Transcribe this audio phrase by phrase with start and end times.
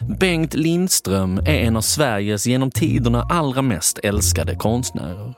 [0.00, 5.34] Bengt Lindström är en av Sveriges genom tiderna allra mest älskade konstnärer.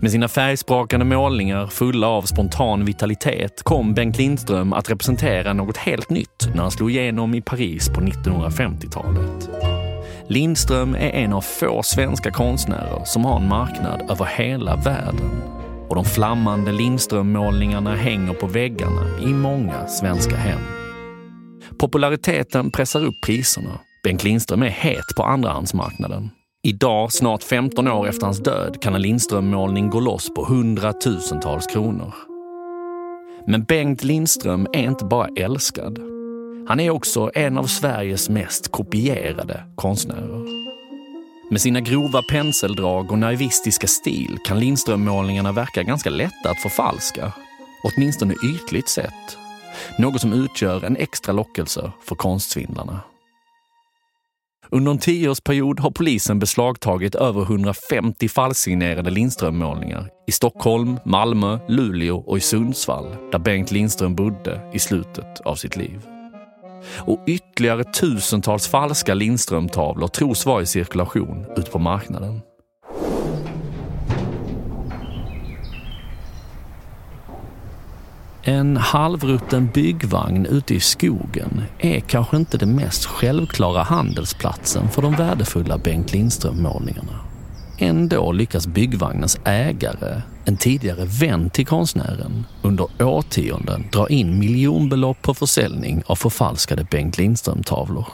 [0.00, 6.10] Med sina färgsprakande målningar fulla av spontan vitalitet kom Bengt Lindström att representera något helt
[6.10, 9.50] nytt när han slog igenom i Paris på 1950-talet.
[10.28, 15.42] Lindström är en av få svenska konstnärer som har en marknad över hela världen.
[15.88, 20.60] Och de flammande Lindström-målningarna hänger på väggarna i många svenska hem.
[21.78, 23.78] Populariteten pressar upp priserna.
[24.08, 26.30] Bengt Lindström är het på andrahandsmarknaden.
[26.62, 32.14] Idag, snart 15 år efter hans död, kan en Lindström-målning gå loss på hundratusentals kronor.
[33.46, 35.98] Men Bengt Lindström är inte bara älskad.
[36.68, 40.44] Han är också en av Sveriges mest kopierade konstnärer.
[41.50, 47.32] Med sina grova penseldrag och naivistiska stil kan Lindström-målningarna verka ganska lätta att förfalska.
[47.84, 49.38] Åtminstone ytligt sett.
[49.98, 53.00] Något som utgör en extra lockelse för konstsvindlarna.
[54.70, 62.38] Under en tioårsperiod har polisen beslagtagit över 150 falsksignerade Lindström-målningar i Stockholm, Malmö, Luleå och
[62.38, 66.06] i Sundsvall, där Bengt Lindström bodde i slutet av sitt liv.
[66.98, 72.40] Och ytterligare tusentals falska Lindström-tavlor tros vara i cirkulation ute på marknaden.
[78.48, 85.12] En halvrutten byggvagn ute i skogen är kanske inte den mest självklara handelsplatsen för de
[85.12, 87.20] värdefulla Bengt Lindström-målningarna.
[87.78, 95.34] Ändå lyckas byggvagnens ägare, en tidigare vän till konstnären, under årtionden dra in miljonbelopp på
[95.34, 98.06] försäljning av förfalskade Bengt Lindström-tavlor.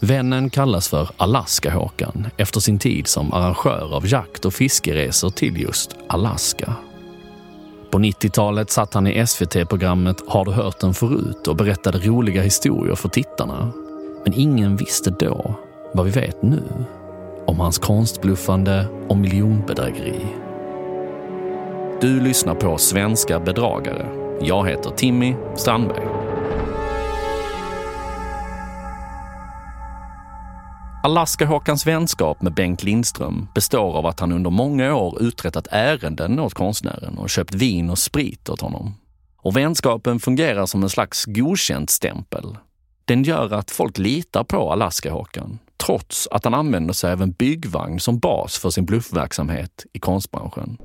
[0.00, 5.96] Vännen kallas för Alaska-Håkan efter sin tid som arrangör av jakt och fiskeresor till just
[6.08, 6.76] Alaska.
[7.90, 12.94] På 90-talet satt han i SVT-programmet Har du hört den förut och berättade roliga historier
[12.94, 13.72] för tittarna.
[14.24, 15.54] Men ingen visste då
[15.94, 16.62] vad vi vet nu
[17.46, 20.26] om hans konstbluffande och miljonbedrägeri.
[22.00, 24.06] Du lyssnar på Svenska bedragare.
[24.40, 26.29] Jag heter Timmy Strandberg.
[31.02, 36.54] Alaska-Håkans vänskap med Bengt Lindström består av att han under många år uträttat ärenden åt
[36.54, 38.94] konstnären och köpt vin och sprit åt honom.
[39.36, 42.56] Och vänskapen fungerar som en slags godkänt stämpel.
[43.04, 48.00] Den gör att folk litar på Alaska-Håkan, trots att han använder sig av en byggvagn
[48.00, 50.78] som bas för sin bluffverksamhet i konstbranschen.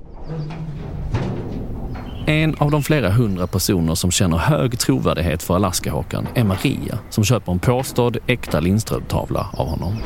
[2.28, 7.24] En av de flera hundra personer som känner hög trovärdighet för Alaska-Håkan är Maria som
[7.24, 9.98] köper en påstådd äkta Lindström-tavla av honom.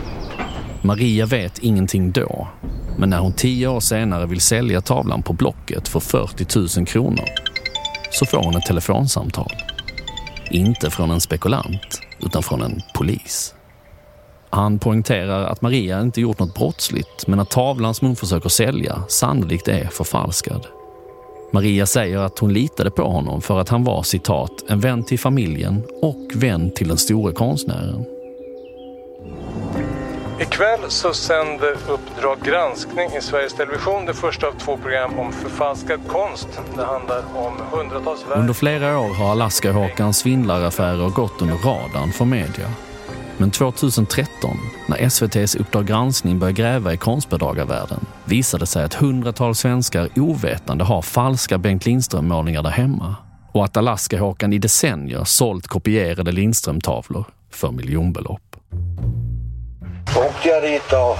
[0.82, 2.48] Maria vet ingenting då,
[2.98, 7.26] men när hon tio år senare vill sälja tavlan på Blocket för 40 000 kronor
[8.12, 9.52] så får hon ett telefonsamtal.
[10.52, 13.56] Inte från en spekulant, utan från en polis.
[14.50, 19.04] Han poängterar att Maria inte gjort något brottsligt men att tavlan som hon försöker sälja
[19.08, 20.68] sannolikt är förfalskad.
[21.52, 25.20] Maria säger att hon litade på honom för att han var citat en vän till
[25.20, 28.06] familjen och vän till den store konstnären.
[30.40, 36.00] Ikväll så sänder Uppdrag granskning i Sveriges Television det första av två program om förfalskad
[36.08, 36.48] konst.
[36.76, 38.26] Det handlar om hundratals.
[38.36, 42.70] Under flera år har Alaska-Håkans svindlaraffärer gått under radarn för media.
[43.40, 44.58] Men 2013,
[44.88, 51.02] när SVTs Uppdrag granskning började gräva i konstbedragarvärlden, visade sig att hundratals svenskar ovetande har
[51.02, 53.16] falska Bengt Lindström-målningar där hemma
[53.52, 58.56] och att Alaska-Håkan i decennier sålt kopierade Lindström-tavlor för miljonbelopp.
[60.14, 61.18] Så åkte jag dit och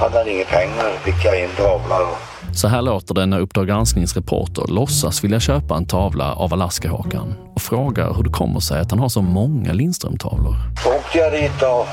[0.00, 2.06] hade han inga pengar fick jag in tavlan.
[2.54, 7.34] Så här låter det när Uppdrag gransknings reporter låtsas vilja köpa en tavla av Alaska-Håkan
[7.54, 10.56] och frågar hur det kommer sig att han har så många Lindström-tavlor.
[10.82, 11.86] Så åkte jag dit och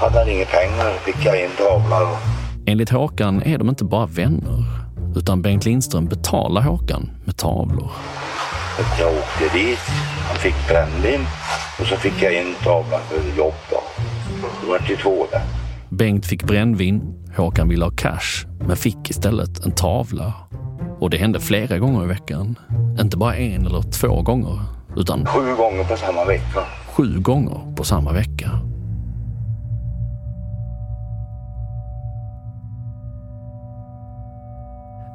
[0.00, 2.16] hade han inga pengar fick jag in tavlan.
[2.66, 4.64] Enligt Håkan är de inte bara vänner,
[5.16, 7.90] utan Bengt Lindström betalar Håkan med tavlor.
[8.98, 9.78] Jag åkte dit,
[10.28, 11.26] han fick brännvin
[11.80, 13.80] och så fick jag in tavlan för jobb då.
[14.62, 15.42] Det var till två där.
[15.88, 20.34] Bengt fick brännvin, Håkan ville ha cash, men fick istället en tavla.
[21.00, 22.58] Och det hände flera gånger i veckan.
[23.00, 24.60] Inte bara en eller två gånger,
[24.96, 26.60] utan Sju gånger på samma vecka.
[26.86, 28.50] sju gånger på samma vecka.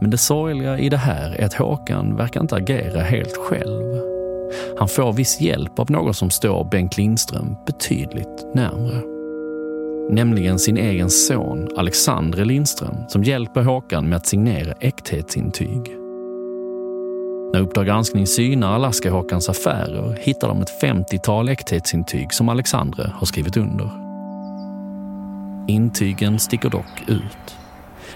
[0.02, 4.02] Men det sorgliga i det här är att Håkan verkar inte agera helt själv.
[4.78, 9.15] Han får viss hjälp av någon som står Bengt Lindström betydligt närmre.
[10.10, 15.98] Nämligen sin egen son Alexandre Lindström som hjälper Håkan med att signera äkthetsintyg.
[17.54, 23.57] När Uppdrag granskning synar Alaska-Håkans affärer hittar de ett 50-tal äkthetsintyg som Alexandre har skrivit
[23.57, 23.92] under.
[25.68, 27.56] Intygen sticker dock ut.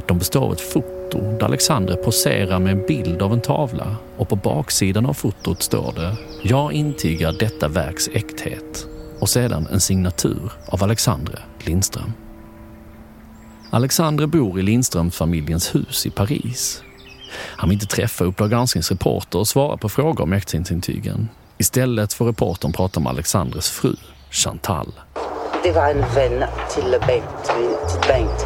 [0.08, 4.30] De består av ett foto där Alexandre poserar med en bild av en tavla och
[4.30, 8.88] på baksidan av fotot står det “Jag intygar detta verks äkthet”
[9.20, 12.14] och sedan en signatur av Alexandre Lindström.
[13.70, 16.84] Alexandre bor i Lindströmfamiljens hus i Paris.
[17.32, 21.30] Han vill inte träffa Uppdrag gransknings reporter och svara på frågor om äktenskapsintygen.
[21.58, 23.96] Istället får reportern prata med Alexandres fru,
[24.30, 24.94] Chantal.
[25.64, 26.44] Det var en vän
[26.76, 27.46] till Bengt.
[27.46, 28.46] Till Bengt.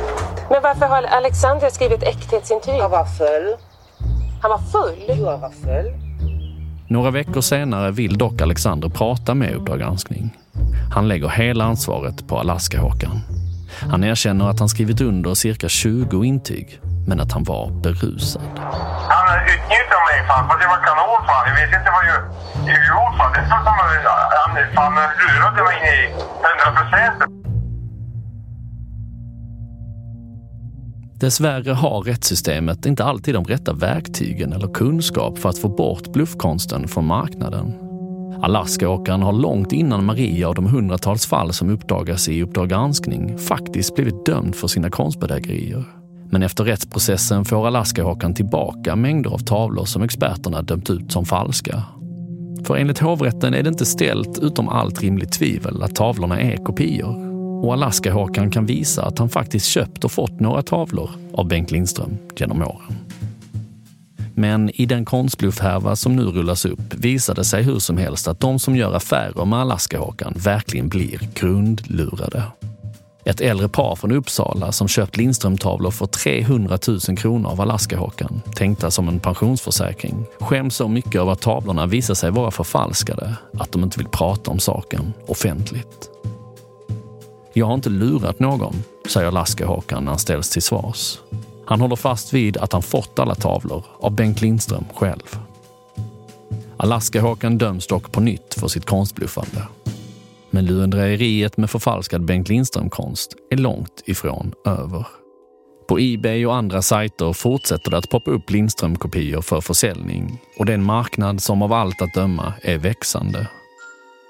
[0.50, 2.82] Men varför har Alexander skrivit äkthetsintyg?
[2.82, 3.56] Han var full.
[4.42, 5.18] Han var full?
[5.18, 5.94] Jo, han var full.
[6.88, 10.38] Några veckor senare vill dock Alexander prata med Uppdrag granskning.
[10.94, 13.22] Han lägger hela ansvaret på Alaska-Håkan.
[13.92, 18.42] Han erkänner att han skrivit under cirka 20 intyg, men att han var berusad.
[19.10, 21.44] Han utnyttjade mig fan, för det var kanon fan.
[21.48, 22.20] Jag vet inte vad jag
[22.68, 23.32] jag gjort fan.
[23.34, 23.94] Det är så som han
[24.76, 26.14] fan lurade mig in i
[26.66, 27.44] 100 procent.
[31.20, 36.88] Dessvärre har rättssystemet inte alltid de rätta verktygen eller kunskap för att få bort bluffkonsten
[36.88, 37.83] från marknaden.
[38.44, 43.96] Alaskaåkaren har långt innan Maria och de hundratals fall som uppdagas i Uppdrag granskning faktiskt
[43.96, 45.84] blivit dömd för sina konstbedrägerier.
[46.32, 51.84] Men efter rättsprocessen får Alaskaåkaren tillbaka mängder av tavlor som experterna dömt ut som falska.
[52.64, 57.34] För enligt hovrätten är det inte ställt utom allt rimligt tvivel att tavlorna är kopior.
[57.66, 62.18] Och Alaskaåkaren kan visa att han faktiskt köpt och fått några tavlor av Bengt Lindström
[62.36, 62.98] genom åren.
[64.36, 68.40] Men i den konstbluffhärva som nu rullas upp visar det sig hur som helst att
[68.40, 72.44] de som gör affärer med Alaska-Håkan verkligen blir grundlurade.
[73.26, 78.92] Ett äldre par från Uppsala som köpt Lindström-tavlor för 300 000 kronor av Alaska-Håkan, tänkta
[78.92, 83.84] som en pensionsförsäkring, skäms så mycket över att tavlorna visar sig vara förfalskade att de
[83.84, 86.10] inte vill prata om saken offentligt.
[87.54, 91.20] Jag har inte lurat någon, säger Alaska-Håkan när han ställs till svars.
[91.66, 95.38] Han håller fast vid att han fått alla tavlor av Bengt Lindström själv.
[96.78, 99.68] Alaska-Håkan döms dock på nytt för sitt konstbluffande.
[100.50, 105.08] Men lurendrejeriet med förfalskad Bengt Lindström-konst är långt ifrån över.
[105.88, 110.72] På Ebay och andra sajter fortsätter det att poppa upp Lindström-kopior för försäljning och det
[110.72, 113.48] är en marknad som av allt att döma är växande.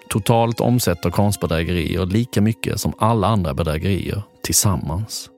[0.10, 5.30] Totalt omsätter konstbedrägerier lika mycket som alla andra bedrägerier tillsammans.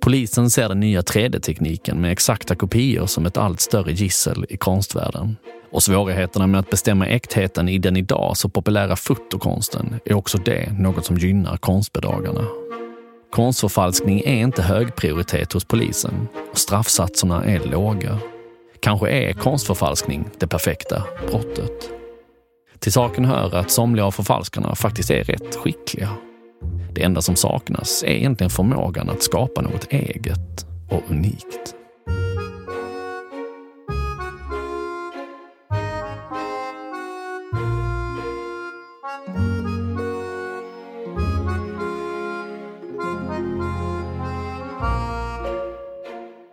[0.00, 5.36] Polisen ser den nya 3D-tekniken med exakta kopior som ett allt större gissel i konstvärlden.
[5.72, 10.72] Och svårigheterna med att bestämma äktheten i den idag så populära fotokonsten är också det
[10.78, 12.46] något som gynnar konstbedragarna.
[13.30, 18.18] Konstförfalskning är inte hög prioritet hos polisen och straffsatserna är låga.
[18.80, 21.90] Kanske är konstförfalskning det perfekta brottet.
[22.78, 26.08] Till saken hör att somliga av förfalskarna faktiskt är rätt skickliga.
[26.94, 31.74] Det enda som saknas är egentligen förmågan att skapa något eget och unikt.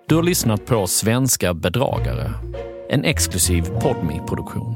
[0.08, 2.32] Du har lyssnat på Svenska bedragare,
[2.90, 4.76] en exklusiv podmi produktion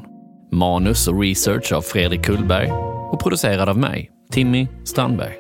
[0.52, 2.72] Manus och research av Fredrik Kullberg
[3.12, 5.38] och producerad av mig, Timmy Strandberg.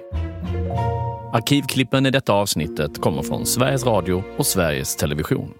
[1.33, 5.53] Arkivklippen i detta avsnittet kommer från Sveriges Radio och Sveriges Television.